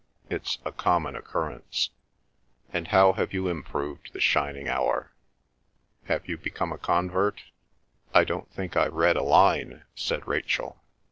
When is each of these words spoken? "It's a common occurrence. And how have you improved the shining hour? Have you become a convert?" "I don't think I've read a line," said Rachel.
"It's 0.31 0.57
a 0.65 0.71
common 0.71 1.15
occurrence. 1.15 1.91
And 2.73 2.87
how 2.87 3.13
have 3.13 3.33
you 3.33 3.47
improved 3.49 4.13
the 4.13 4.19
shining 4.19 4.67
hour? 4.67 5.11
Have 6.05 6.27
you 6.27 6.39
become 6.39 6.71
a 6.73 6.79
convert?" 6.79 7.43
"I 8.11 8.23
don't 8.23 8.49
think 8.51 8.75
I've 8.75 8.93
read 8.93 9.15
a 9.15 9.21
line," 9.21 9.83
said 9.93 10.27
Rachel. 10.27 10.83